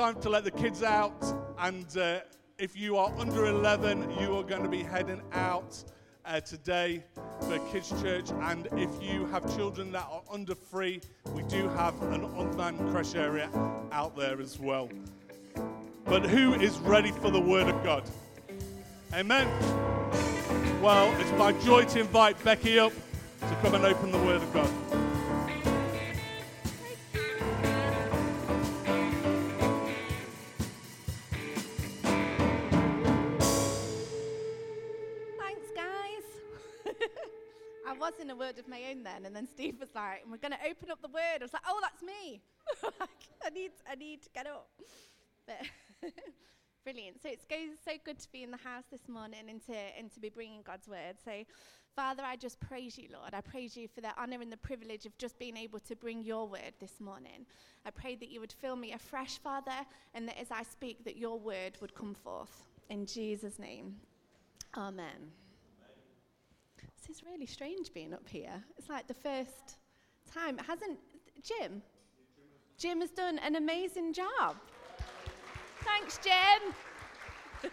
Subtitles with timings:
[0.00, 1.22] Time to let the kids out,
[1.58, 2.20] and uh,
[2.56, 5.76] if you are under 11, you are going to be heading out
[6.24, 7.04] uh, today
[7.40, 8.30] for Kids Church.
[8.40, 11.02] And if you have children that are under three,
[11.34, 13.50] we do have an unmanned crèche area
[13.92, 14.88] out there as well.
[16.06, 18.04] But who is ready for the Word of God?
[19.12, 19.48] Amen.
[20.80, 22.94] Well, it's my joy to invite Becky up
[23.40, 24.89] to come and open the Word of God.
[38.20, 40.68] In a word of my own then, and then Steve was like, "We're going to
[40.68, 42.42] open up the word." I was like, "Oh, that's me!
[43.44, 44.68] I need, I need to get up."
[45.46, 45.66] But
[46.84, 47.22] brilliant.
[47.22, 47.44] So it's
[47.84, 50.62] so good to be in the house this morning and to and to be bringing
[50.62, 51.16] God's word.
[51.24, 51.32] So,
[51.96, 53.34] Father, I just praise you, Lord.
[53.34, 56.22] I praise you for the honor and the privilege of just being able to bring
[56.22, 57.46] your word this morning.
[57.84, 61.16] I pray that you would fill me afresh, Father, and that as I speak, that
[61.16, 62.64] your word would come forth.
[62.88, 63.96] In Jesus' name,
[64.76, 65.32] Amen.
[67.00, 68.62] This is really strange being up here.
[68.76, 69.78] It's like the first
[70.32, 70.58] time.
[70.58, 70.98] Hasn't
[71.42, 71.82] Jim?
[72.76, 74.56] Jim has done an amazing job.
[75.82, 77.72] Thanks, Jim.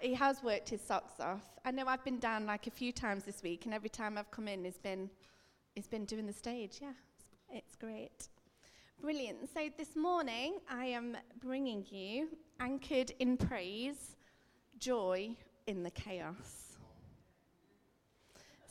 [0.00, 1.44] he has worked his socks off.
[1.64, 4.30] I know I've been down like a few times this week, and every time I've
[4.30, 5.10] come in, he's been,
[5.74, 6.78] he's been doing the stage.
[6.82, 6.92] Yeah,
[7.50, 8.28] it's great.
[9.00, 9.48] Brilliant.
[9.54, 12.28] So this morning, I am bringing you
[12.60, 14.16] Anchored in Praise,
[14.78, 15.36] Joy,
[15.68, 16.78] in the chaos.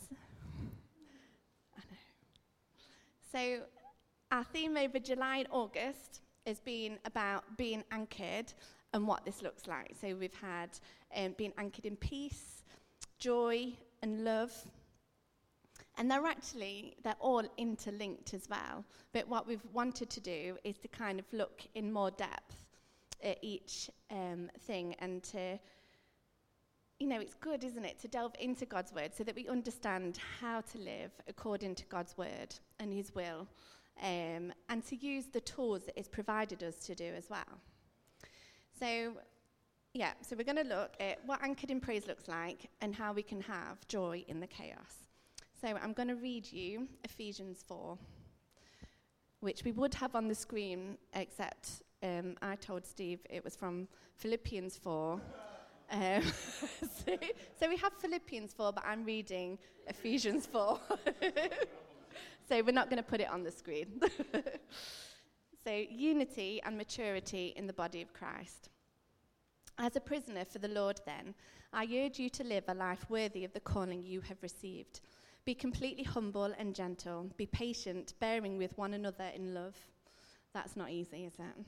[0.09, 0.15] So,
[1.77, 1.99] I know.
[3.31, 3.63] So,
[4.31, 8.51] our theme over July and August has been about being anchored
[8.95, 9.93] and what this looks like.
[10.01, 10.71] So, we've had
[11.15, 12.63] um, being anchored in peace,
[13.19, 14.51] joy, and love.
[15.99, 18.83] And they're actually, they're all interlinked as well.
[19.13, 22.65] But what we've wanted to do is to kind of look in more depth
[23.23, 25.59] at each um, thing and to
[26.99, 30.17] you know, it's good, isn't it, to delve into God's word so that we understand
[30.41, 33.47] how to live according to God's word and his will,
[34.01, 37.61] um, and to use the tools that it's provided us to do as well.
[38.79, 39.13] So,
[39.93, 43.13] yeah, so we're going to look at what anchored in praise looks like and how
[43.13, 45.07] we can have joy in the chaos.
[45.59, 47.97] So, I'm going to read you Ephesians 4,
[49.39, 53.87] which we would have on the screen, except um, I told Steve it was from
[54.15, 55.19] Philippians 4.
[55.89, 56.21] Um,
[57.05, 57.17] so,
[57.59, 60.79] so, we have Philippians 4, but I'm reading Ephesians 4.
[62.49, 64.01] so we're not going to put it on the screen.
[65.63, 68.69] so, unity and maturity in the body of Christ.
[69.77, 71.33] As a prisoner for the Lord, then,
[71.71, 75.01] I urge you to live a life worthy of the calling you have received.
[75.45, 77.29] Be completely humble and gentle.
[77.37, 79.75] Be patient, bearing with one another in love.
[80.53, 81.65] That's not easy, is it?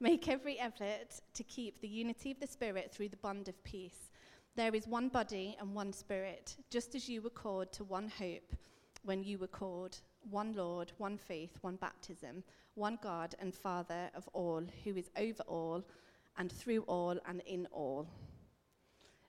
[0.00, 4.12] Make every effort to keep the unity of the Spirit through the bond of peace.
[4.54, 8.54] There is one body and one Spirit, just as you were called to one hope
[9.02, 9.98] when you were called,
[10.30, 12.44] one Lord, one faith, one baptism,
[12.74, 15.84] one God and Father of all, who is over all
[16.36, 18.06] and through all and in all.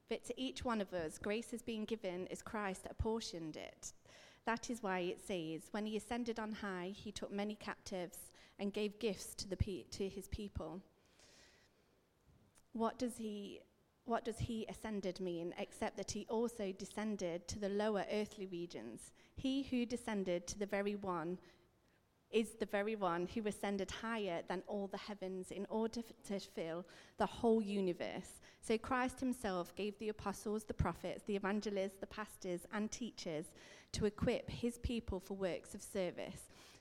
[0.07, 3.93] But to each one of us, grace has been given as Christ apportioned it.
[4.45, 8.73] That is why it says, When he ascended on high, he took many captives and
[8.73, 10.81] gave gifts to, the pe- to his people.
[12.73, 13.61] What does he
[14.05, 19.11] what does he ascended mean except that he also descended to the lower earthly regions?
[19.35, 21.37] He who descended to the very one
[22.31, 26.85] is the very one who ascended higher than all the heavens in order to fill
[27.19, 28.41] the whole universe.
[28.61, 33.45] So Christ himself gave the apostles, the prophets, the evangelists, the pastors, and teachers
[33.93, 36.48] to equip his people for works of service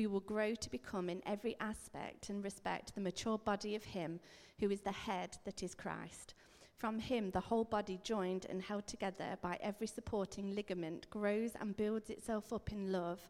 [0.00, 4.18] we will grow to become in every aspect and respect the mature body of Him
[4.58, 6.32] who is the head that is Christ.
[6.78, 11.76] From Him, the whole body, joined and held together by every supporting ligament, grows and
[11.76, 13.20] builds itself up in love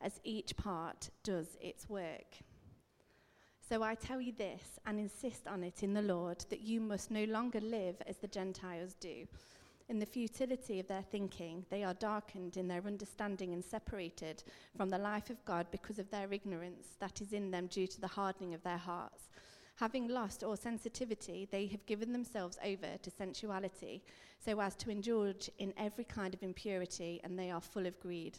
[0.00, 2.38] as each part does its work.
[3.68, 7.10] So I tell you this and insist on it in the Lord that you must
[7.10, 9.26] no longer live as the Gentiles do
[9.90, 14.44] in the futility of their thinking, they are darkened in their understanding and separated
[14.76, 18.00] from the life of God because of their ignorance that is in them due to
[18.00, 19.24] the hardening of their hearts.
[19.74, 24.00] Having lost all sensitivity, they have given themselves over to sensuality,
[24.38, 28.38] so as to indulge in every kind of impurity, and they are full of greed.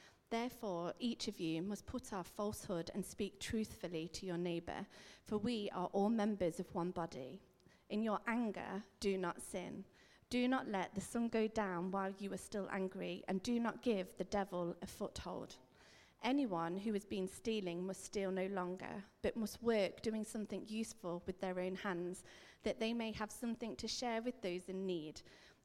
[0.31, 4.87] Therefore, each of you must put off falsehood and speak truthfully to your neighbor,
[5.25, 7.41] for we are all members of one body.
[7.89, 9.83] In your anger, do not sin.
[10.29, 13.83] Do not let the sun go down while you are still angry, and do not
[13.83, 15.57] give the devil a foothold.
[16.23, 21.21] Anyone who has been stealing must steal no longer, but must work doing something useful
[21.25, 22.23] with their own hands
[22.63, 25.21] that they may have something to share with those in need.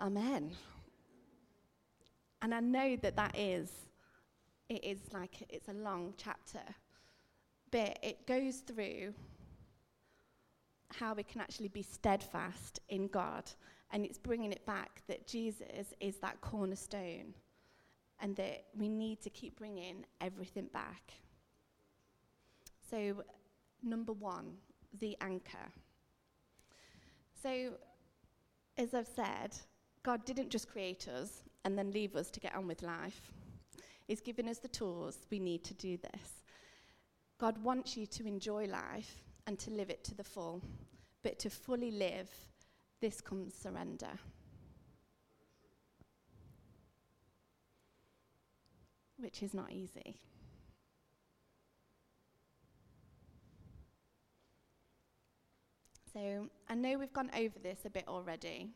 [0.00, 0.50] Amen.
[2.42, 3.70] And I know that that is,
[4.68, 6.62] it is like, it's a long chapter,
[7.70, 9.14] but it goes through
[10.98, 13.44] how we can actually be steadfast in God.
[13.92, 17.34] And it's bringing it back that Jesus is that cornerstone
[18.20, 21.12] and that we need to keep bringing everything back.
[22.90, 23.22] So,
[23.82, 24.54] number one,
[25.00, 25.72] the anchor.
[27.42, 27.74] So,
[28.76, 29.56] as I've said,
[30.04, 33.32] God didn't just create us and then leave us to get on with life.
[34.06, 36.44] He's given us the tools we need to do this.
[37.40, 40.62] God wants you to enjoy life and to live it to the full,
[41.22, 42.30] but to fully live,
[43.00, 44.10] this comes surrender.
[49.16, 50.16] Which is not easy.
[56.12, 58.70] So I know we've gone over this a bit already,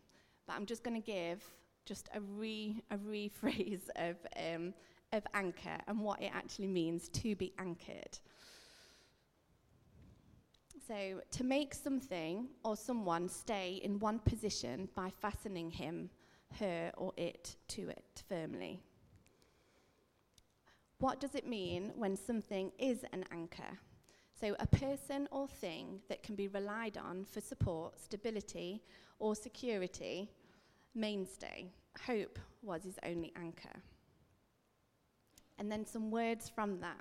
[0.49, 1.45] but I'm just going to give
[1.85, 4.75] just a, re, a rephrase of, um,
[5.13, 8.19] of anchor and what it actually means to be anchored.
[10.89, 16.09] So, to make something or someone stay in one position by fastening him,
[16.59, 18.81] her, or it to it firmly.
[20.99, 23.79] What does it mean when something is an anchor?
[24.41, 28.83] So, a person or thing that can be relied on for support, stability,
[29.19, 30.31] or security,
[30.99, 31.71] mainstay.
[32.07, 33.83] Hope was his only anchor.
[35.59, 37.01] And then some words from that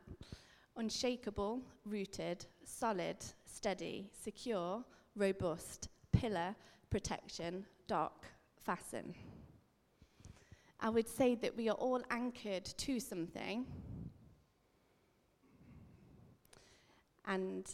[0.77, 4.83] unshakable, rooted, solid, steady, secure,
[5.15, 6.55] robust, pillar,
[6.91, 8.25] protection, dock,
[8.63, 9.13] fasten.
[10.79, 13.65] I would say that we are all anchored to something
[17.25, 17.65] and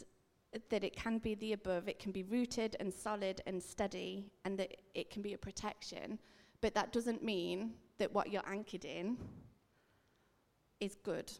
[0.70, 4.58] that it can be the above, it can be rooted and solid and steady, and
[4.58, 6.18] that it can be a protection.
[6.60, 9.16] But that doesn't mean that what you're anchored in
[10.80, 11.32] is good.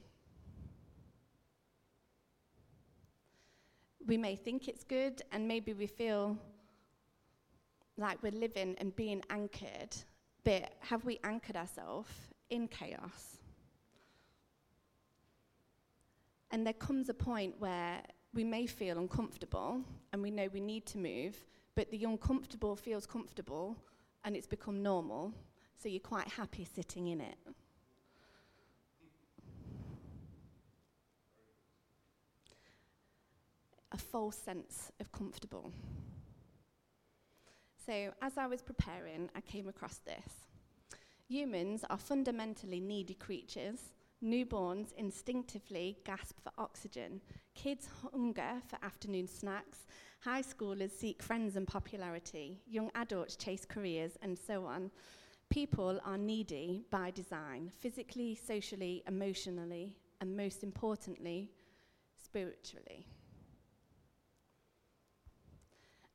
[4.07, 6.37] We may think it's good, and maybe we feel
[7.97, 9.97] like we're living and being anchored,
[10.45, 12.11] but have we anchored ourselves
[12.51, 13.39] in chaos?
[16.51, 18.03] And there comes a point where
[18.35, 19.81] we may feel uncomfortable
[20.13, 21.37] and we know we need to move,
[21.75, 23.77] but the uncomfortable feels comfortable
[24.25, 25.33] and it's become normal,
[25.81, 27.37] so you're quite happy sitting in it.
[33.93, 35.71] A false sense of comfortable.
[37.87, 40.49] So, as I was preparing, I came across this.
[41.29, 43.79] Humans are fundamentally needy creatures
[44.25, 47.21] Newborns instinctively gasp for oxygen.
[47.55, 49.87] Kids hunger for afternoon snacks.
[50.21, 52.63] High schoolers seek friends and popularity.
[52.67, 54.91] Young adults chase careers, and so on.
[55.51, 61.51] People are needy by design, physically, socially, emotionally, and most importantly,
[62.17, 63.07] spiritually.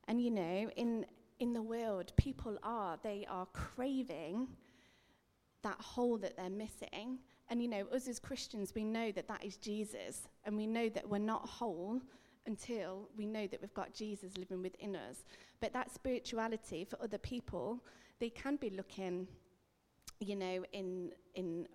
[0.08, 1.06] And you know, in,
[1.38, 4.48] in the world, people are, they are craving
[5.62, 9.44] that hole that they're missing and you know, us as Christians, we know that that
[9.44, 12.00] is Jesus, and we know that we're not whole
[12.46, 15.24] until we know that we've got Jesus living within us.
[15.60, 17.84] But that spirituality for other people,
[18.20, 19.26] they can be looking,
[20.20, 21.66] you know, in, in,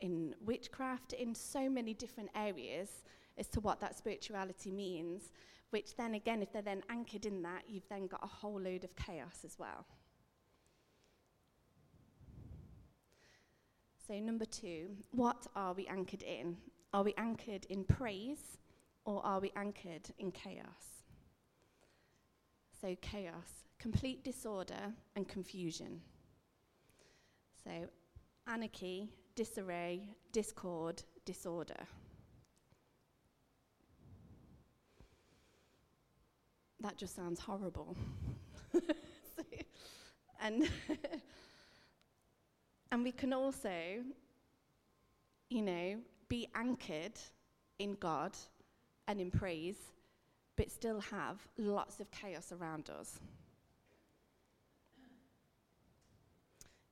[0.00, 2.88] in witchcraft, in so many different areas
[3.38, 5.32] as to what that spirituality means,
[5.70, 8.84] which then again, if they're then anchored in that, you've then got a whole load
[8.84, 9.86] of chaos as well.
[14.06, 16.58] So, number two, what are we anchored in?
[16.92, 18.58] Are we anchored in praise
[19.06, 21.04] or are we anchored in chaos?
[22.82, 26.02] So, chaos, complete disorder and confusion.
[27.64, 27.70] So,
[28.46, 31.86] anarchy, disarray, discord, disorder.
[36.80, 37.96] That just sounds horrible.
[40.42, 40.68] and
[42.94, 44.04] And we can also,
[45.50, 45.96] you know,
[46.28, 47.18] be anchored
[47.80, 48.36] in God
[49.08, 49.74] and in praise,
[50.54, 53.18] but still have lots of chaos around us.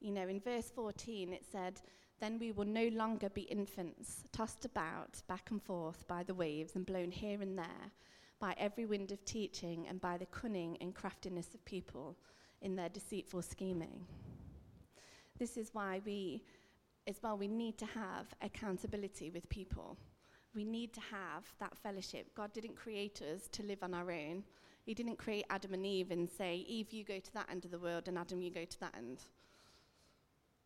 [0.00, 1.80] You know, in verse 14 it said,
[2.18, 6.74] Then we will no longer be infants, tossed about back and forth by the waves
[6.74, 7.92] and blown here and there
[8.40, 12.16] by every wind of teaching and by the cunning and craftiness of people
[12.60, 14.04] in their deceitful scheming.
[15.42, 16.44] This is why we,
[17.08, 19.98] as well, we need to have accountability with people.
[20.54, 22.32] We need to have that fellowship.
[22.36, 24.44] God didn't create us to live on our own.
[24.84, 27.72] He didn't create Adam and Eve and say, Eve, you go to that end of
[27.72, 29.18] the world, and Adam, you go to that end.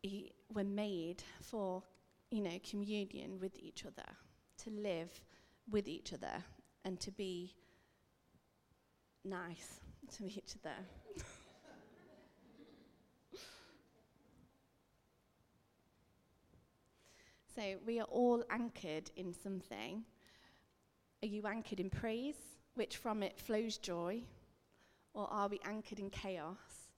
[0.03, 1.81] He, we're made for,
[2.29, 4.07] you know, communion with each other,
[4.63, 5.09] to live
[5.71, 6.43] with each other,
[6.85, 7.55] and to be
[9.25, 9.79] nice
[10.19, 10.75] to each other.
[17.57, 20.03] So we are all anchored in something.
[21.23, 22.35] Are you anchored in praise,
[22.75, 24.21] which from it flows joy?
[25.15, 26.91] Or are we anchored in chaos,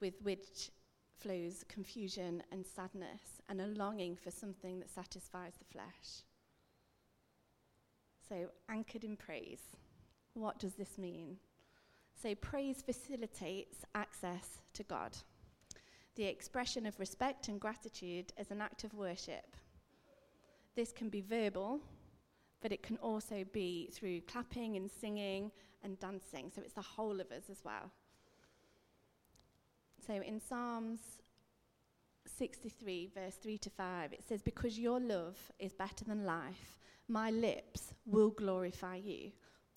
[0.00, 0.70] with which
[1.18, 6.22] flows confusion and sadness and a longing for something that satisfies the flesh?
[8.30, 9.76] So, anchored in praise.
[10.32, 11.36] What does this mean?
[12.22, 15.18] So, praise facilitates access to God,
[16.14, 19.54] the expression of respect and gratitude as an act of worship
[20.78, 21.80] this can be verbal,
[22.62, 25.50] but it can also be through clapping and singing
[25.82, 26.52] and dancing.
[26.54, 27.90] So it's the whole of us as well.
[30.06, 31.00] So in Psalms
[32.38, 37.32] 63, verse 3 to 5, it says, Because your love is better than life, my
[37.32, 39.32] lips will glorify you.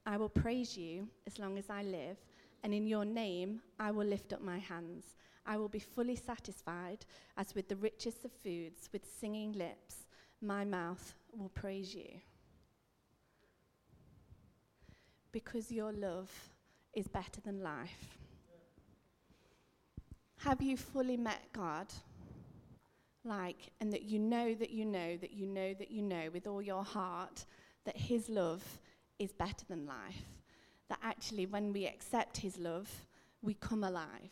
[0.05, 2.17] I will praise you as long as I live,
[2.63, 5.15] and in your name I will lift up my hands.
[5.47, 10.05] I will be fully satisfied, as with the richest of foods, with singing lips
[10.41, 12.09] my mouth will praise you.
[15.31, 16.31] Because your love
[16.93, 18.17] is better than life.
[20.39, 21.87] Have you fully met God?
[23.23, 26.47] Like, and that you know that you know that you know that you know with
[26.47, 27.45] all your heart
[27.85, 28.63] that His love
[29.19, 30.25] is better than life.
[30.89, 32.89] That actually, when we accept His love,
[33.43, 34.31] we come alive.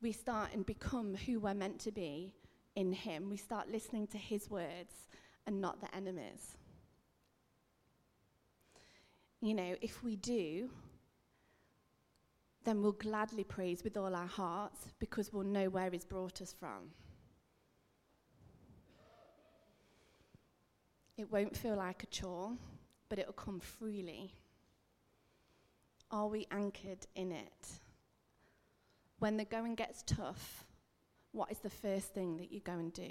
[0.00, 2.32] We start and become who we're meant to be
[2.76, 3.30] in Him.
[3.30, 4.94] We start listening to His words
[5.46, 6.56] and not the enemy's.
[9.40, 10.70] You know, if we do,
[12.64, 16.54] then we'll gladly praise with all our hearts because we'll know where He's brought us
[16.58, 16.90] from.
[21.16, 22.52] It won't feel like a chore,
[23.08, 24.34] but it'll come freely.
[26.10, 27.68] Are we anchored in it?
[29.18, 30.64] When the going gets tough,
[31.34, 33.10] what is the first thing that you go and do?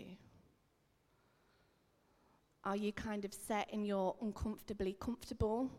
[2.63, 5.69] Are you kind of set in your uncomfortably comfortable,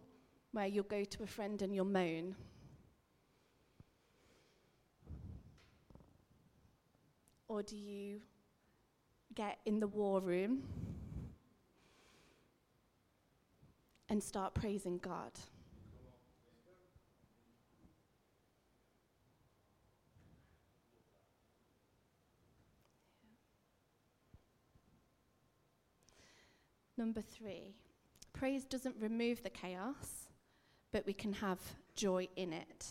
[0.52, 2.36] where you'll go to a friend and you'll moan?
[7.48, 8.20] Or do you
[9.34, 10.64] get in the war room
[14.10, 15.32] and start praising God?
[26.96, 27.74] Number three,
[28.32, 30.28] praise doesn't remove the chaos,
[30.92, 31.58] but we can have
[31.96, 32.86] joy in it.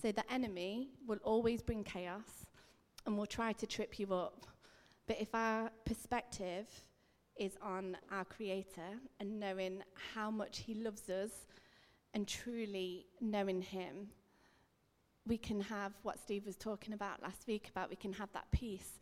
[0.00, 2.46] So the enemy will always bring chaos
[3.04, 4.46] and will try to trip you up.
[5.06, 6.66] But if our perspective
[7.36, 9.82] is on our Creator and knowing
[10.14, 11.30] how much He loves us
[12.14, 14.08] and truly knowing Him,
[15.26, 18.50] we can have what Steve was talking about last week about we can have that
[18.50, 18.98] peace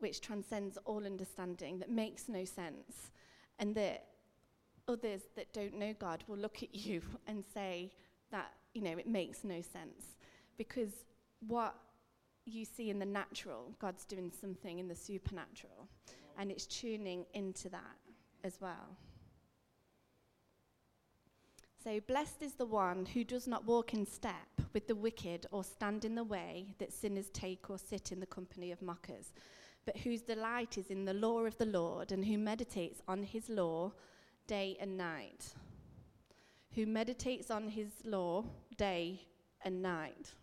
[0.00, 3.10] which transcends all understanding, that makes no sense,
[3.58, 4.06] and that
[4.88, 7.92] others that don't know God will look at you and say
[8.30, 10.16] that you know, it makes no sense
[10.56, 10.90] because
[11.46, 11.74] what
[12.44, 15.88] you see in the natural, God's doing something in the supernatural,
[16.38, 17.96] and it's tuning into that
[18.44, 18.96] as well.
[21.82, 24.34] So, blessed is the one who does not walk in step
[24.74, 28.26] with the wicked or stand in the way that sinners take or sit in the
[28.26, 29.32] company of mockers,
[29.84, 33.48] but whose delight is in the law of the Lord and who meditates on his
[33.48, 33.92] law
[34.46, 35.54] day and night.
[36.74, 38.44] Who meditates on his law
[38.76, 39.20] day
[39.64, 40.34] and night.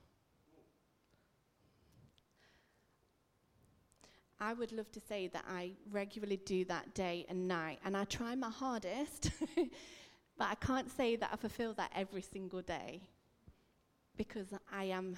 [4.39, 8.03] I would love to say that I regularly do that day and night, and I
[8.03, 9.31] try my hardest,
[10.37, 13.01] but I can't say that I fulfill that every single day
[14.15, 15.15] because I am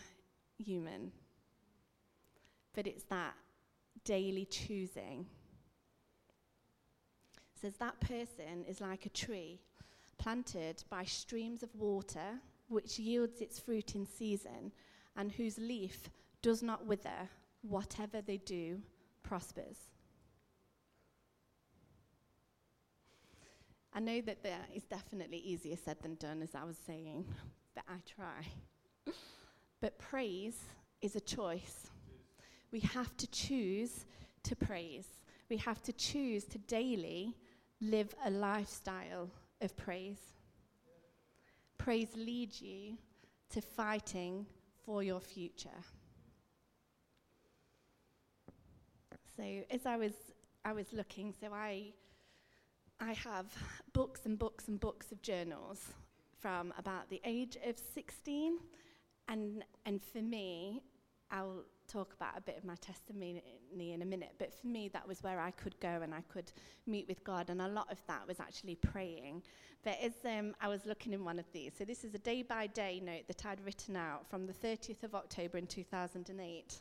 [0.57, 1.11] human.
[2.73, 3.33] But it's that
[4.03, 5.25] daily choosing.
[7.55, 9.59] It says that person is like a tree
[10.17, 14.71] planted by streams of water, which yields its fruit in season,
[15.15, 16.09] and whose leaf
[16.41, 17.29] does not wither,
[17.61, 18.81] whatever they do
[19.23, 19.77] prospers.
[23.93, 27.25] I know that that is definitely easier said than done, as I was saying,
[27.73, 28.45] but I try.
[29.81, 30.57] but praise
[31.01, 31.89] is a choice.
[32.71, 34.05] We have to choose
[34.43, 35.07] to praise.
[35.49, 37.35] We have to choose to daily
[37.81, 39.29] live a lifestyle
[39.61, 40.19] of praise.
[41.77, 42.97] Praise leads you
[43.51, 44.45] to fighting
[44.85, 45.69] for your future.
[49.35, 50.13] So as I was
[50.65, 51.93] I was looking, so I
[52.99, 53.45] I have
[53.93, 55.93] books and books and books of journals
[56.37, 58.57] from about the age of 16
[59.29, 60.83] and and for me
[61.31, 63.41] I'll talk about a bit of my testimony
[63.77, 66.51] in a minute but for me that was where I could go and I could
[66.85, 69.41] meet with God and a lot of that was actually praying
[69.83, 72.43] but as um, I was looking in one of these so this is a day
[72.43, 76.79] by day note that I'd written out from the 30th of October in 2008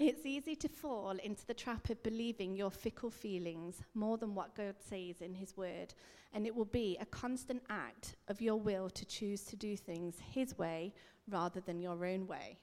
[0.00, 4.56] it's easy to fall into the trap of believing your fickle feelings more than what
[4.56, 5.94] God says in His Word,
[6.32, 10.16] and it will be a constant act of your will to choose to do things
[10.32, 10.92] His way
[11.30, 12.58] rather than your own way.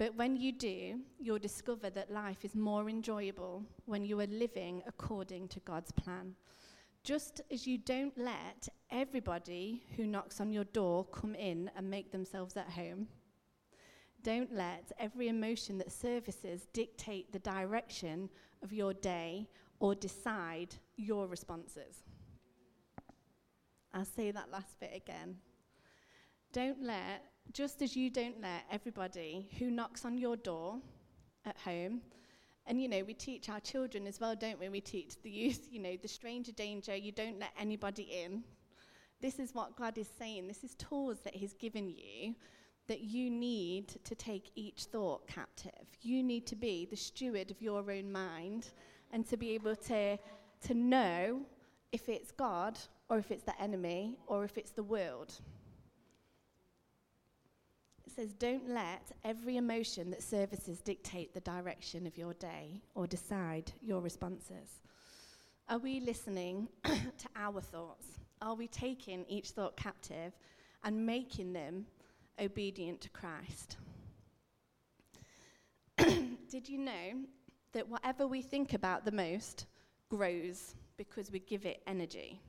[0.00, 4.82] But when you do, you'll discover that life is more enjoyable when you are living
[4.86, 6.34] according to God's plan.
[7.04, 12.12] Just as you don't let everybody who knocks on your door come in and make
[12.12, 13.08] themselves at home
[14.22, 18.28] don't let every emotion that surfaces dictate the direction
[18.62, 22.04] of your day or decide your responses.
[23.94, 25.36] I'll say that last bit again.
[26.52, 30.78] Don't let, just as you don't let everybody who knocks on your door
[31.44, 32.00] at home,
[32.66, 34.68] and you know, we teach our children as well, don't we?
[34.68, 38.44] We teach the youth, you know, the stranger danger, you don't let anybody in.
[39.20, 40.46] This is what God is saying.
[40.46, 42.34] This is tools that He's given you
[42.90, 45.86] that you need to take each thought captive.
[46.02, 48.70] You need to be the steward of your own mind
[49.12, 50.18] and to be able to,
[50.62, 51.42] to know
[51.92, 55.40] if it's God or if it's the enemy or if it's the world.
[58.14, 63.72] Says, Don't let every emotion that surfaces dictate the direction of your day or decide
[63.82, 64.80] your responses.
[65.68, 68.06] Are we listening to our thoughts?
[68.42, 70.32] Are we taking each thought captive
[70.82, 71.86] and making them
[72.40, 73.76] obedient to Christ.
[75.98, 77.24] Did you know
[77.72, 79.66] that whatever we think about the most
[80.08, 82.40] grows because we give it energy?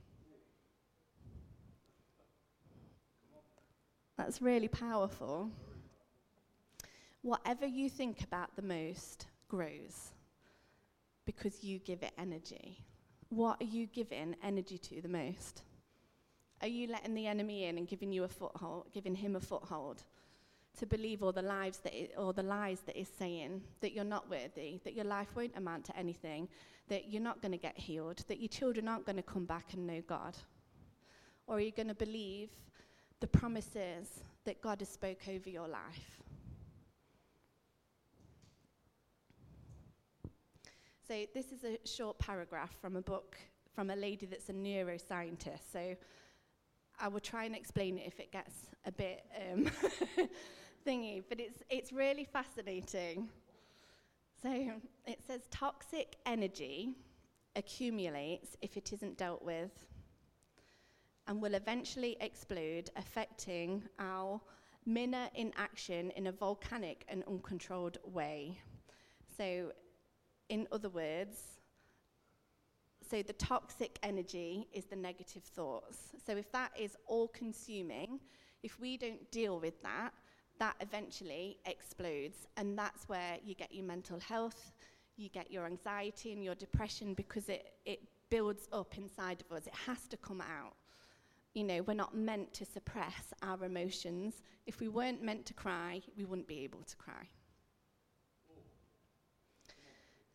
[4.24, 5.50] That's really powerful.
[7.22, 10.12] Whatever you think about the most grows
[11.26, 12.78] because you give it energy.
[13.30, 15.62] What are you giving energy to the most?
[16.60, 20.04] Are you letting the enemy in and giving you a foothold, giving him a foothold
[20.78, 24.04] to believe all the lies that it, all the lies that is saying that you're
[24.04, 26.46] not worthy, that your life won't amount to anything,
[26.86, 29.72] that you're not going to get healed, that your children aren't going to come back
[29.72, 30.36] and know God?
[31.48, 32.50] Or are you going to believe
[33.22, 34.08] the promises
[34.44, 36.20] that God has spoke over your life?
[41.06, 43.36] So this is a short paragraph from a book
[43.76, 45.72] from a lady that's a neuroscientist.
[45.72, 45.94] So
[47.00, 48.54] I will try and explain it if it gets
[48.84, 49.70] a bit um,
[50.86, 53.28] thingy, but it's, it's really fascinating.
[54.42, 54.72] So
[55.06, 56.96] it says toxic energy
[57.54, 59.70] accumulates if it isn't dealt with
[61.32, 64.38] and will eventually explode, affecting our
[64.84, 68.58] minna in action in a volcanic and uncontrolled way.
[69.38, 69.72] So,
[70.50, 71.38] in other words,
[73.10, 75.96] so the toxic energy is the negative thoughts.
[76.26, 78.20] So if that is all consuming,
[78.62, 80.12] If we don't deal with that,
[80.58, 82.46] that eventually explodes.
[82.56, 84.72] And that's where you get your mental health,
[85.16, 89.66] you get your anxiety and your depression because it, it builds up inside of us.
[89.66, 90.74] It has to come out.
[91.54, 94.42] You know, we're not meant to suppress our emotions.
[94.66, 97.28] If we weren't meant to cry, we wouldn't be able to cry.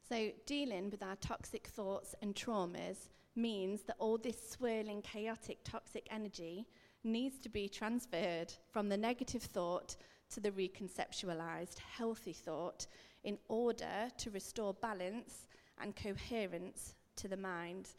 [0.07, 6.07] So, dealing with our toxic thoughts and traumas means that all this swirling, chaotic, toxic
[6.11, 6.67] energy
[7.03, 9.95] needs to be transferred from the negative thought
[10.29, 12.87] to the reconceptualized, healthy thought
[13.23, 15.47] in order to restore balance
[15.81, 17.89] and coherence to the mind.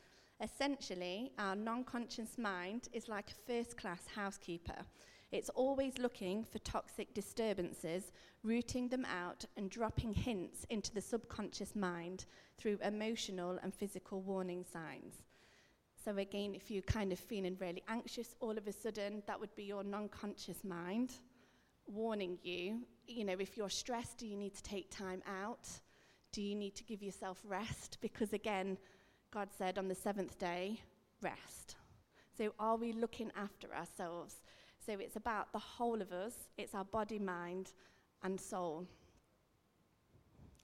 [0.41, 4.85] Essentially, our non conscious mind is like a first class housekeeper.
[5.33, 8.13] It's always looking for toxic disturbances,
[8.45, 12.25] rooting them out, and dropping hints into the subconscious mind
[12.57, 15.23] through emotional and physical warning signs.
[16.05, 19.55] So, again, if you're kind of feeling really anxious all of a sudden, that would
[19.57, 21.15] be your non conscious mind
[21.87, 22.83] warning you.
[23.09, 25.69] You know, if you're stressed, do you need to take time out?
[26.31, 27.99] Do you need to give yourself rest?
[28.01, 28.79] Because, again,
[29.31, 30.81] God said on the seventh day,
[31.21, 31.77] rest.
[32.37, 34.37] So, are we looking after ourselves?
[34.85, 37.73] So, it's about the whole of us, it's our body, mind,
[38.23, 38.87] and soul.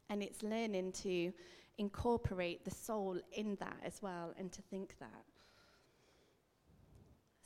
[0.08, 1.32] And it's learning to
[1.76, 5.24] incorporate the soul in that as well and to think that.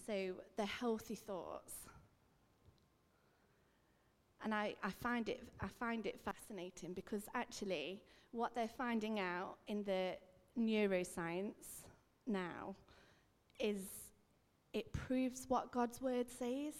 [0.06, 1.72] So, the healthy thoughts.
[4.44, 8.00] And I, I, find it, I find it fascinating because actually,
[8.30, 10.16] what they're finding out in the
[10.58, 11.84] neuroscience
[12.26, 12.74] now
[13.58, 13.80] is
[14.72, 16.74] it proves what God's word says.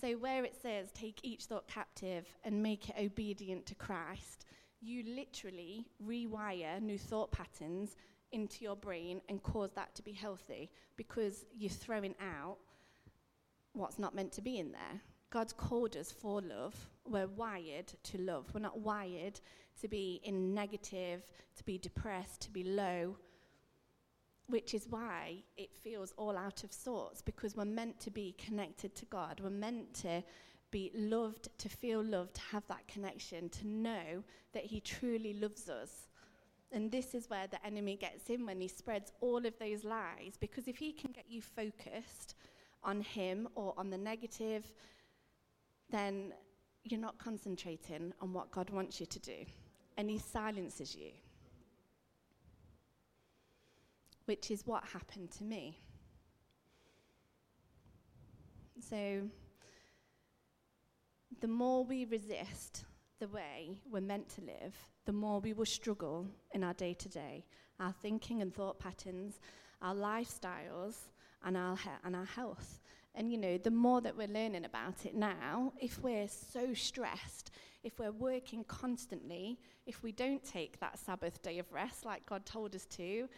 [0.00, 4.44] So, where it says, take each thought captive and make it obedient to Christ,
[4.80, 7.96] you literally rewire new thought patterns
[8.32, 12.58] into your brain and cause that to be healthy because you're throwing out
[13.72, 15.00] what's not meant to be in there.
[15.30, 16.74] God's called us for love.
[17.10, 18.46] We're wired to love.
[18.54, 19.40] We're not wired
[19.80, 23.16] to be in negative, to be depressed, to be low,
[24.48, 28.94] which is why it feels all out of sorts because we're meant to be connected
[28.96, 29.40] to God.
[29.42, 30.22] We're meant to
[30.70, 35.68] be loved, to feel loved, to have that connection, to know that He truly loves
[35.68, 36.08] us.
[36.72, 40.36] And this is where the enemy gets in when he spreads all of those lies.
[40.38, 42.34] Because if he can get you focused
[42.82, 44.72] on him or on the negative,
[45.90, 46.32] then
[46.90, 49.44] you're not concentrating on what God wants you to do.
[49.96, 51.10] And he silences you,
[54.26, 55.78] which is what happened to me.
[58.88, 59.22] So,
[61.40, 62.84] the more we resist
[63.20, 64.74] the way we're meant to live,
[65.06, 67.46] the more we will struggle in our day to day,
[67.80, 69.40] our thinking and thought patterns,
[69.80, 70.96] our lifestyles,
[71.46, 72.80] and our, he- and our health.
[73.14, 77.50] And you know, the more that we're learning about it now, if we're so stressed,
[77.82, 82.44] if we're working constantly, if we don't take that Sabbath day of rest like God
[82.44, 83.28] told us to,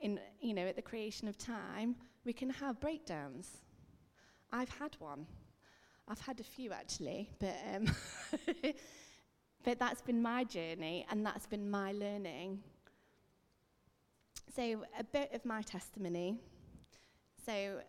[0.00, 3.58] in you know, at the creation of time, we can have breakdowns.
[4.50, 5.26] I've had one.
[6.08, 7.94] I've had a few actually, but um,
[9.62, 12.60] but that's been my journey and that's been my learning.
[14.56, 16.38] So a bit of my testimony.
[17.48, 17.80] So I'm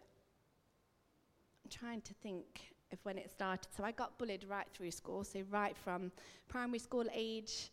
[1.69, 2.45] trying to think
[2.93, 3.67] of when it started.
[3.76, 6.13] So I got bullied right through school, so right from
[6.48, 7.69] primary school age.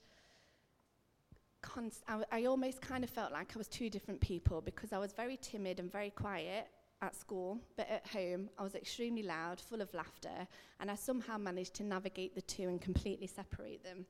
[1.62, 4.99] Const- I, I almost kind of felt like I was two different people because I
[4.99, 6.66] was very timid and very quiet
[7.03, 10.49] at school, but at home I was extremely loud, full of laughter,
[10.81, 14.07] and I somehow managed to navigate the two and completely separate them.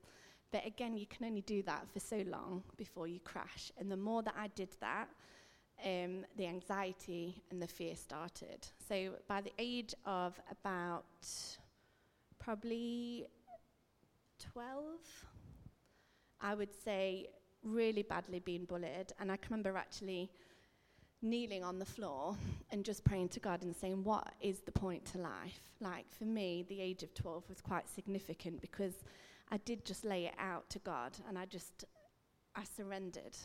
[0.51, 3.71] But again, you can only do that for so long before you crash.
[3.77, 5.09] And the more that I did that,
[5.85, 8.67] um, the anxiety and the fear started.
[8.87, 11.05] So by the age of about
[12.39, 13.27] probably
[14.53, 14.75] 12,
[16.41, 17.27] I would say
[17.63, 19.13] really badly being bullied.
[19.19, 20.29] And I can remember actually
[21.21, 22.35] kneeling on the floor
[22.71, 25.61] and just praying to God and saying, What is the point to life?
[25.79, 28.93] Like for me, the age of 12 was quite significant because
[29.51, 31.85] I did just lay it out to God and I just,
[32.55, 33.37] I surrendered.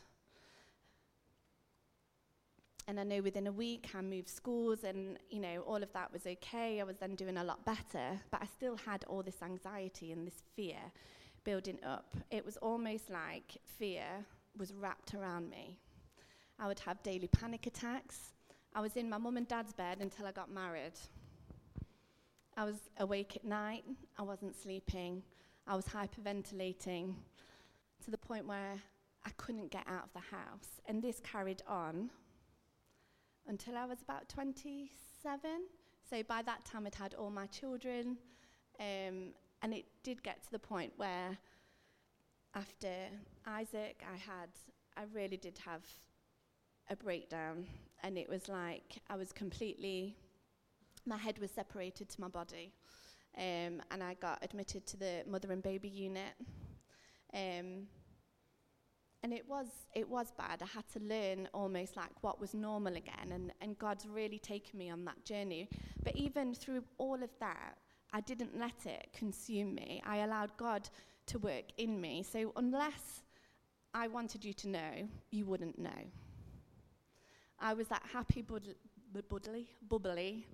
[2.88, 6.12] And I know within a week I moved schools and, you know, all of that
[6.12, 6.80] was okay.
[6.80, 10.26] I was then doing a lot better, but I still had all this anxiety and
[10.26, 10.78] this fear
[11.44, 12.14] building up.
[12.30, 14.04] It was almost like fear
[14.58, 15.78] was wrapped around me.
[16.58, 18.34] I would have daily panic attacks.
[18.74, 20.98] I was in my mum and dad's bed until I got married.
[22.56, 23.84] I was awake at night.
[24.18, 25.22] I wasn't sleeping.
[25.66, 27.14] I was hyperventilating
[28.04, 28.74] to the point where
[29.24, 30.80] I couldn't get out of the house.
[30.86, 32.10] And this carried on
[33.46, 35.40] until I was about 27,
[36.08, 38.18] So by that time, I'd had all my children,
[38.80, 41.38] um, and it did get to the point where,
[42.54, 42.88] after
[43.46, 44.50] Isaac, I had,
[44.96, 45.82] I really did have
[46.90, 47.66] a breakdown,
[48.02, 50.16] and it was like I was completely,
[51.06, 52.72] my head was separated to my body,
[53.38, 56.34] um, and I got admitted to the mother and baby unit.
[57.32, 57.86] Um,
[59.22, 60.62] and it was it was bad.
[60.62, 64.78] I had to learn almost like what was normal again, and, and God's really taken
[64.78, 65.68] me on that journey.
[66.02, 67.76] But even through all of that,
[68.12, 70.02] I didn't let it consume me.
[70.04, 70.88] I allowed God
[71.26, 72.22] to work in me.
[72.22, 73.22] So unless
[73.94, 75.90] I wanted you to know, you wouldn't know.
[77.60, 78.74] I was that happy, bud-
[79.28, 80.46] bubbly, bubbly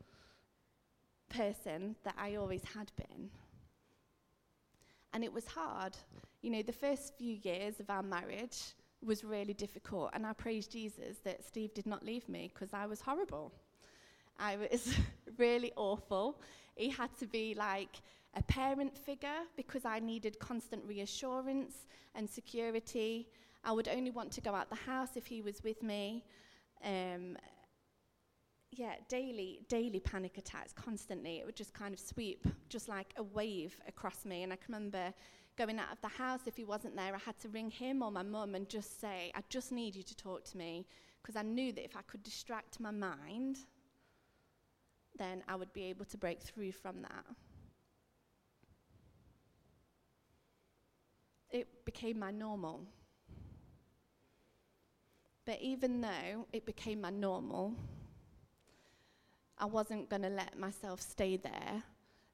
[1.28, 3.30] person that I always had been.
[5.12, 5.96] And it was hard.
[6.42, 8.74] You know, the first few years of our marriage
[9.04, 10.10] was really difficult.
[10.12, 13.52] And I praise Jesus that Steve did not leave me because I was horrible.
[14.38, 14.94] I was
[15.38, 16.40] really awful.
[16.76, 18.00] He had to be like
[18.34, 23.28] a parent figure because I needed constant reassurance and security.
[23.64, 26.24] I would only want to go out the house if he was with me.
[26.84, 27.36] Um,
[28.70, 31.38] yeah, daily, daily panic attacks constantly.
[31.38, 34.42] It would just kind of sweep, just like a wave across me.
[34.42, 35.12] And I can remember
[35.58, 36.40] going out of the house.
[36.46, 39.32] If he wasn't there, I had to ring him or my mum and just say,
[39.34, 40.86] I just need you to talk to me.
[41.20, 43.58] Because I knew that if I could distract my mind,
[45.18, 47.24] then I would be able to break through from that.
[51.50, 52.82] It became my normal.
[55.44, 57.74] But even though it became my normal,
[59.58, 61.82] I wasn't going to let myself stay there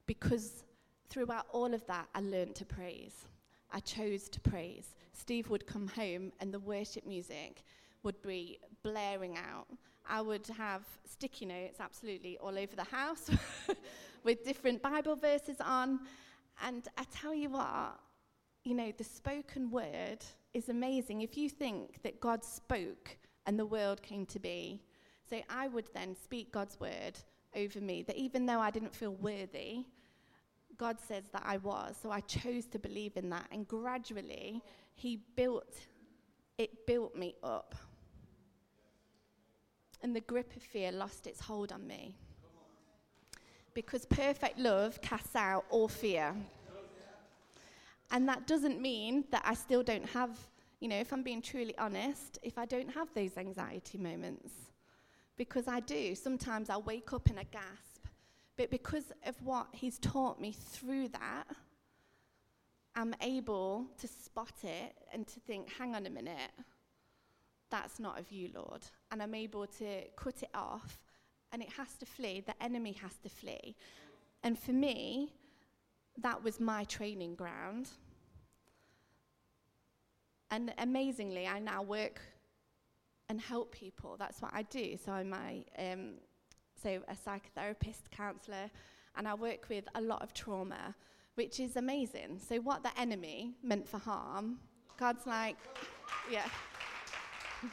[0.05, 0.64] because
[1.09, 3.25] throughout all of that, I learned to praise.
[3.71, 4.95] I chose to praise.
[5.13, 7.63] Steve would come home and the worship music
[8.03, 9.67] would be blaring out.
[10.07, 13.29] I would have sticky notes absolutely all over the house
[14.23, 15.99] with different Bible verses on.
[16.63, 17.99] And I tell you what,
[18.63, 20.19] you know, the spoken word
[20.53, 21.21] is amazing.
[21.21, 24.81] If you think that God spoke and the world came to be,
[25.29, 27.19] so I would then speak God's word
[27.55, 29.85] over me, that even though I didn't feel worthy,
[30.77, 31.95] God says that I was.
[32.01, 33.47] So I chose to believe in that.
[33.51, 34.61] And gradually,
[34.93, 35.75] He built,
[36.57, 37.75] it built me up.
[40.01, 42.15] And the grip of fear lost its hold on me.
[43.73, 46.35] Because perfect love casts out all fear.
[48.11, 50.37] And that doesn't mean that I still don't have,
[50.79, 54.51] you know, if I'm being truly honest, if I don't have those anxiety moments
[55.37, 56.15] because I do.
[56.15, 57.94] Sometimes I'll wake up in a gasp.
[58.57, 61.45] But because of what he's taught me through that,
[62.95, 66.51] I'm able to spot it and to think, hang on a minute,
[67.69, 68.83] that's not of you, Lord.
[69.11, 70.99] And I'm able to cut it off,
[71.51, 72.41] and it has to flee.
[72.45, 73.75] The enemy has to flee.
[74.43, 75.33] And for me,
[76.21, 77.89] that was my training ground.
[80.51, 82.21] And amazingly, I now work
[83.27, 84.15] and help people.
[84.17, 84.97] That's what I do.
[85.03, 86.13] So I'm a, um,
[86.81, 88.69] so a psychotherapist, counsellor,
[89.17, 90.95] and I work with a lot of trauma,
[91.35, 92.39] which is amazing.
[92.47, 94.59] So what the enemy meant for harm,
[94.97, 95.57] God's like,
[96.31, 96.47] yeah.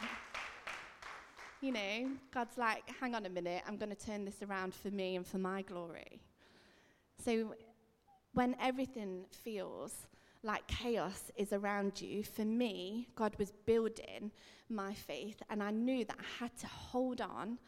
[1.60, 4.88] you know, God's like, hang on a minute, I'm going to turn this around for
[4.88, 6.20] me and for my glory.
[7.24, 7.54] So
[8.34, 9.94] when everything feels
[10.42, 14.32] like chaos is around you, for me, God was building
[14.68, 17.58] my faith, and I knew that I had to hold on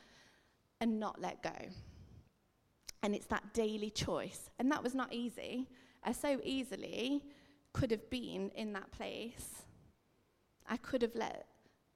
[0.81, 1.69] and not let go.
[3.03, 4.51] And it's that daily choice.
[4.59, 5.69] And that was not easy.
[6.03, 7.23] I so easily
[7.73, 9.63] could have been in that place.
[10.67, 11.47] I could have let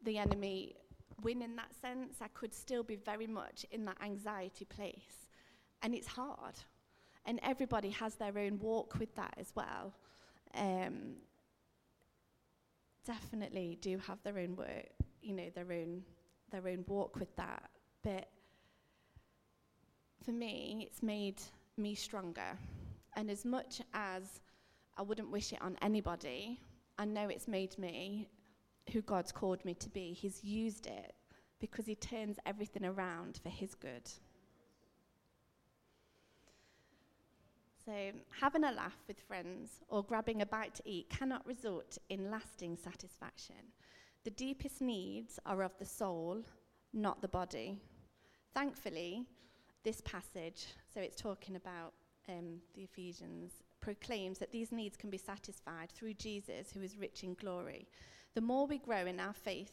[0.03, 0.77] the enemy
[1.23, 2.17] win in that sense.
[2.21, 5.29] I could still be very much in that anxiety place.
[5.83, 6.55] And it's hard.
[7.25, 9.95] And everybody has their own walk with that as well.
[10.55, 11.17] Um,
[13.05, 14.89] definitely do have their own work,
[15.23, 16.03] you know, their own
[16.51, 17.71] their own walk with that.
[18.03, 18.29] But
[20.29, 21.41] for me, it's made
[21.79, 22.59] me stronger.
[23.17, 24.43] And as much as
[24.99, 26.61] I wouldn't wish it on anybody,
[26.99, 28.29] I know it's made me
[28.93, 30.13] who God's called me to be.
[30.13, 31.15] He's used it
[31.61, 34.07] because He turns everything around for His good.
[37.87, 37.93] So,
[38.39, 42.77] having a laugh with friends or grabbing a bite to eat cannot result in lasting
[42.77, 43.73] satisfaction.
[44.25, 46.43] The deepest needs are of the soul,
[46.93, 47.79] not the body.
[48.53, 49.25] Thankfully,
[49.89, 51.95] this passage, so it's talking about
[52.29, 57.25] um, the Ephesians, proclaims that these needs can be satisfied through Jesus, who is rich
[57.25, 57.89] in glory.
[58.35, 59.73] The more we grow in our faith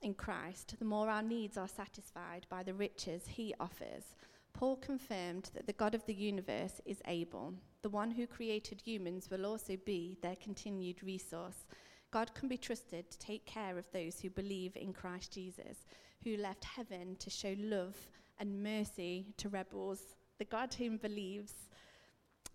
[0.00, 4.14] in Christ, the more our needs are satisfied by the riches he offers.
[4.52, 7.52] Paul confirmed that the God of the universe is able.
[7.82, 11.66] The one who created humans will also be their continued resource.
[12.12, 15.78] God can be trusted to take care of those who believe in Christ Jesus,
[16.22, 17.96] who left heaven to show love
[18.42, 20.00] and mercy to rebels.
[20.38, 21.54] The God whom believes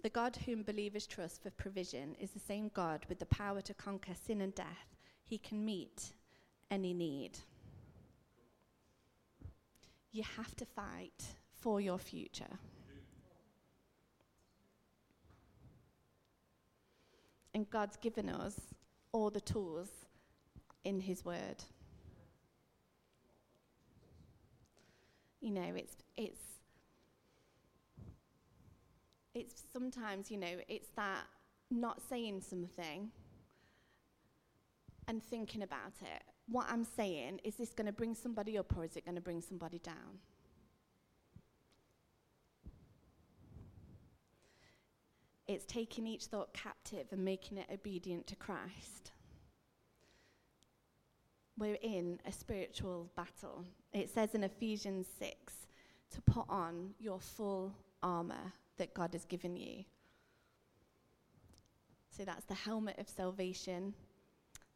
[0.03, 3.73] the God whom believers trust for provision is the same God with the power to
[3.73, 4.95] conquer sin and death.
[5.23, 6.13] He can meet
[6.69, 7.39] any need.
[10.11, 11.23] You have to fight
[11.59, 12.59] for your future.
[17.53, 18.59] And God's given us
[19.11, 19.89] all the tools
[20.83, 21.63] in His Word.
[25.47, 26.41] You know, it's, it's,
[29.33, 31.23] it's sometimes, you know, it's that
[31.71, 33.11] not saying something
[35.07, 36.23] and thinking about it.
[36.49, 39.21] What I'm saying, is this going to bring somebody up or is it going to
[39.21, 40.19] bring somebody down?
[45.47, 49.11] It's taking each thought captive and making it obedient to Christ.
[51.57, 53.65] We're in a spiritual battle.
[53.91, 55.53] It says in Ephesians 6
[56.11, 59.83] to put on your full armor that God has given you.
[62.15, 63.93] So that's the helmet of salvation,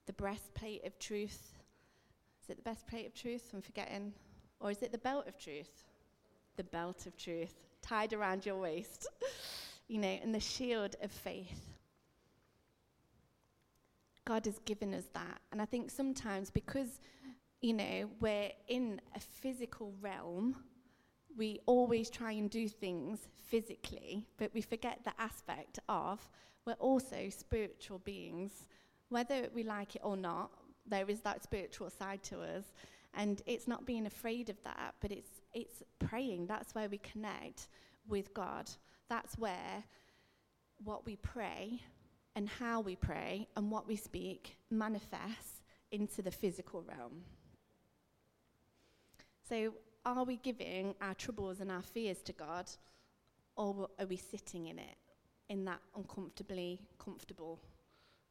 [0.07, 1.53] the breastplate of truth.
[2.43, 3.51] Is it the breastplate of truth?
[3.53, 4.13] I'm forgetting.
[4.59, 5.83] Or is it the belt of truth?
[6.57, 9.07] The belt of truth tied around your waist.
[9.87, 11.70] you know, and the shield of faith.
[14.31, 15.41] God has given us that.
[15.51, 16.99] And I think sometimes because,
[17.61, 20.55] you know, we're in a physical realm,
[21.37, 26.29] we always try and do things physically, but we forget the aspect of
[26.65, 28.51] we're also spiritual beings.
[29.09, 30.51] Whether we like it or not,
[30.85, 32.65] there is that spiritual side to us.
[33.13, 36.47] And it's not being afraid of that, but it's, it's praying.
[36.47, 37.67] That's where we connect
[38.07, 38.69] with God
[39.11, 39.83] that's where
[40.85, 41.81] what we pray
[42.35, 47.23] and how we pray and what we speak manifests into the physical realm.
[49.47, 49.73] So,
[50.05, 52.69] are we giving our troubles and our fears to God,
[53.55, 54.95] or are we sitting in it,
[55.49, 57.59] in that uncomfortably comfortable?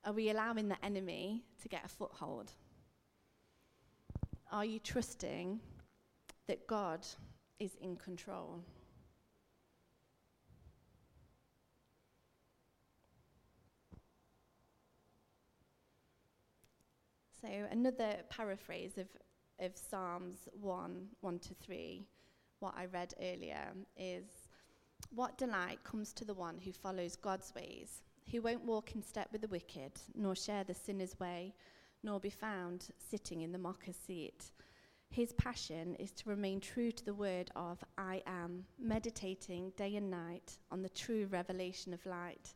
[0.04, 2.52] Are we allowing the enemy to get a foothold?
[4.50, 5.60] Are you trusting
[6.48, 7.06] that God
[7.58, 8.64] is in control?
[17.40, 19.06] So, another paraphrase of,
[19.60, 22.04] of Psalms 1 1 to 3,
[22.58, 24.24] what I read earlier, is
[25.14, 29.28] What delight comes to the one who follows God's ways, who won't walk in step
[29.32, 31.54] with the wicked, nor share the sinner's way,
[32.02, 34.52] nor be found sitting in the mocker's seat.
[35.08, 40.10] His passion is to remain true to the word of I am, meditating day and
[40.10, 42.54] night on the true revelation of light.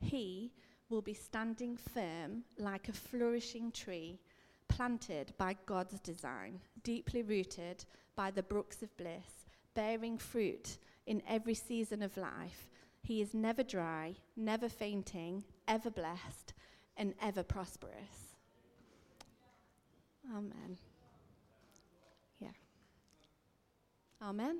[0.00, 0.52] He
[0.92, 4.20] will be standing firm like a flourishing tree
[4.68, 10.76] planted by God's design, deeply rooted by the brooks of bliss, bearing fruit
[11.06, 12.68] in every season of life.
[13.00, 16.52] He is never dry, never fainting, ever blessed,
[16.96, 18.36] and ever prosperous.
[20.30, 20.76] Amen.
[22.38, 22.48] Yeah.
[24.22, 24.58] Amen.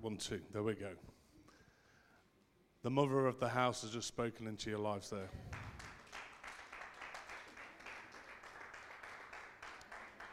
[0.00, 0.40] One, two.
[0.50, 0.92] There we go.
[2.82, 5.28] The mother of the house has just spoken into your lives there.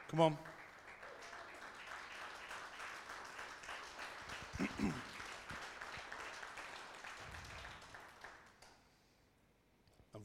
[0.08, 0.38] Come on.
[4.80, 4.94] I'm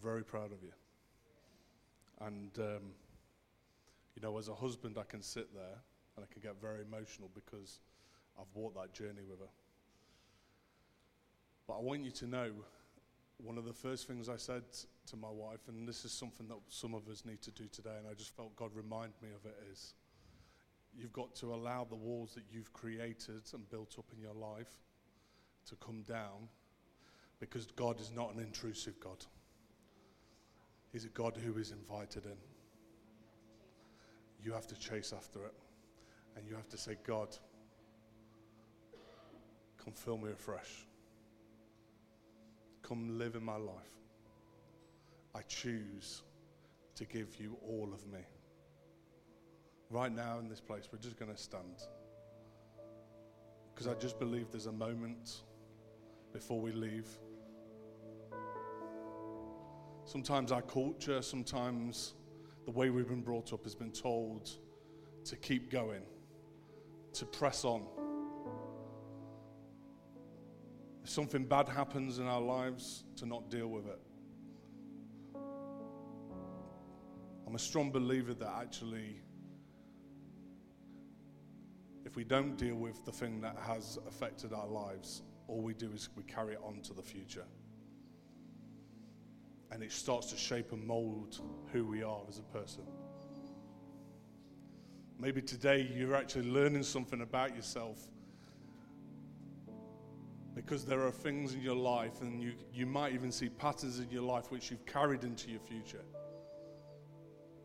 [0.01, 0.71] very proud of you.
[2.21, 2.93] And, um,
[4.15, 5.81] you know, as a husband, I can sit there
[6.15, 7.81] and I can get very emotional because
[8.39, 9.51] I've walked that journey with her.
[11.67, 12.51] But I want you to know
[13.39, 14.63] one of the first things I said
[15.07, 17.95] to my wife, and this is something that some of us need to do today,
[17.99, 19.95] and I just felt God remind me of it, is
[20.95, 24.71] you've got to allow the walls that you've created and built up in your life
[25.67, 26.49] to come down
[27.41, 29.25] because God is not an intrusive God.
[30.93, 32.37] He's a God who is invited in.
[34.45, 35.55] You have to chase after it,
[36.37, 37.37] and you have to say, God,
[39.85, 40.87] Come fill me afresh.
[42.83, 43.75] Come live in my life.
[45.35, 46.23] I choose
[46.95, 48.21] to give you all of me.
[49.91, 51.83] Right now in this place, we're just going to stand.
[53.75, 55.43] Because I just believe there's a moment
[56.33, 57.09] before we leave
[60.05, 62.15] Sometimes our culture, sometimes
[62.65, 64.51] the way we've been brought up has been told
[65.25, 66.03] to keep going,
[67.15, 67.83] to press on.
[71.13, 74.01] Something bad happens in our lives, to not deal with it.
[77.47, 79.21] I'm a strong believer that actually,
[82.07, 85.91] if we don't deal with the thing that has affected our lives, all we do
[85.93, 87.45] is we carry it on to the future.
[89.71, 91.41] And it starts to shape and mold
[91.73, 92.85] who we are as a person.
[95.19, 97.99] Maybe today you're actually learning something about yourself
[100.55, 104.11] because there are things in your life, and you, you might even see patterns in
[104.11, 106.05] your life which you've carried into your future.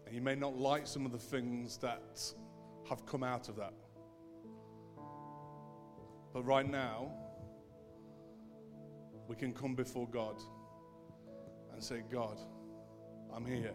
[0.06, 2.02] And you may not like some of the things that
[2.88, 3.74] have come out of that.
[6.34, 7.12] But right now,
[9.28, 10.42] we can come before God
[11.74, 12.40] and say, God,
[13.34, 13.74] I'm here.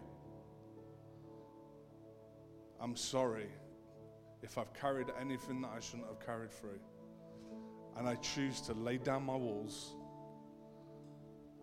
[2.81, 3.47] I'm sorry
[4.41, 6.79] if I've carried anything that I shouldn't have carried through.
[7.97, 9.95] And I choose to lay down my walls.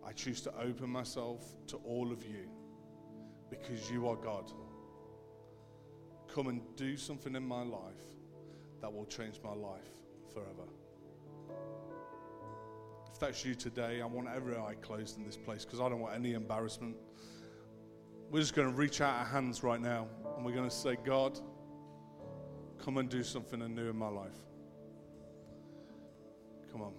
[0.06, 2.48] I choose to open myself to all of you
[3.50, 4.50] because you are God.
[6.32, 8.02] Come and do something in my life
[8.80, 9.90] that will change my life
[10.32, 10.68] forever.
[13.12, 16.00] If that's you today, I want every eye closed in this place because I don't
[16.00, 16.96] want any embarrassment.
[18.30, 20.06] We're just going to reach out our hands right now
[20.36, 21.38] and we're going to say, God,
[22.78, 24.38] come and do something new in my life.
[26.70, 26.92] Come on.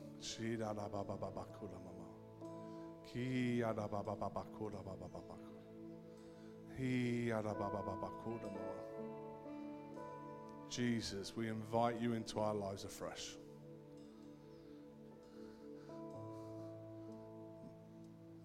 [10.70, 13.36] Jesus, we invite you into our lives afresh.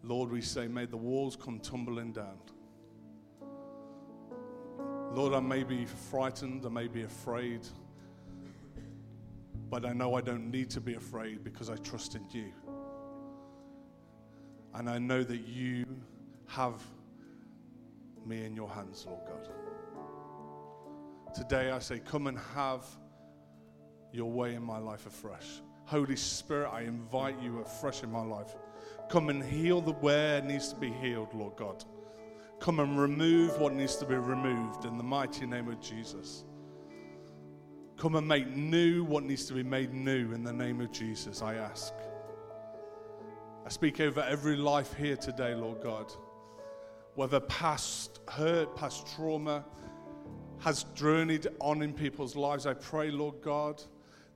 [0.02, 2.38] Lord, we say, may the walls come tumbling down.
[5.12, 7.60] Lord, I may be frightened, I may be afraid.
[9.68, 12.52] But I know I don't need to be afraid because I trust in you.
[14.74, 15.86] And I know that you
[16.46, 16.82] have
[18.24, 19.48] me in your hands, Lord God.
[21.34, 22.84] Today I say, come and have
[24.12, 25.60] your way in my life afresh.
[25.84, 28.54] Holy Spirit, I invite you afresh in my life.
[29.08, 31.84] Come and heal the where needs to be healed, Lord God.
[32.58, 36.44] Come and remove what needs to be removed in the mighty name of Jesus.
[37.96, 41.40] Come and make new what needs to be made new in the name of Jesus,
[41.40, 41.94] I ask.
[43.64, 46.12] I speak over every life here today, Lord God.
[47.14, 49.64] Whether past hurt, past trauma
[50.58, 53.82] has journeyed on in people's lives, I pray, Lord God,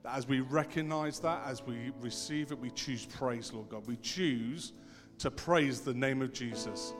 [0.01, 3.85] that as we recognize that, as we receive it, we choose praise, Lord God.
[3.85, 4.73] We choose
[5.19, 6.93] to praise the name of Jesus.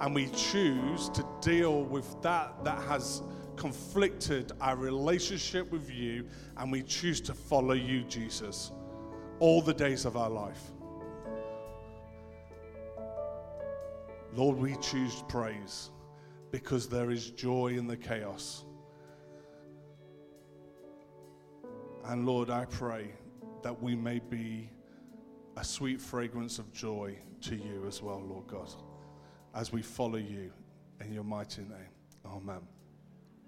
[0.00, 3.22] And we choose to deal with that that has
[3.60, 6.24] conflicted our relationship with you,
[6.56, 8.72] and we choose to follow you, Jesus,
[9.38, 10.72] all the days of our life.
[14.34, 15.90] Lord, we choose praise
[16.50, 18.64] because there is joy in the chaos.
[22.06, 23.12] And Lord, I pray
[23.62, 24.70] that we may be
[25.58, 28.70] a sweet fragrance of joy to you as well, Lord God,
[29.54, 30.50] as we follow you
[31.04, 31.92] in your mighty name.
[32.24, 32.79] Amen.